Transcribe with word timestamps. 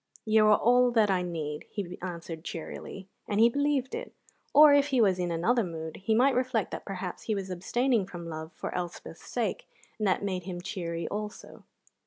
"You 0.25 0.47
are 0.47 0.57
all 0.57 0.91
I 0.99 1.21
need," 1.21 1.65
he 1.69 1.95
answered 2.01 2.43
cheerily, 2.43 3.07
and 3.27 3.39
he 3.39 3.49
believed 3.49 3.93
it. 3.93 4.15
Or, 4.51 4.73
if 4.73 4.87
he 4.87 4.99
was 4.99 5.19
in 5.19 5.29
another 5.29 5.63
mood, 5.63 5.97
he 5.97 6.15
might 6.15 6.33
reflect 6.33 6.71
that 6.71 6.85
perhaps 6.85 7.21
he 7.25 7.35
was 7.35 7.51
abstaining 7.51 8.07
from 8.07 8.27
love 8.27 8.51
for 8.51 8.73
Elspeth's 8.73 9.27
sake, 9.29 9.67
and 9.99 10.07
that 10.07 10.23
made 10.23 10.45
him 10.45 10.59
cheery 10.59 11.07
also. 11.07 11.65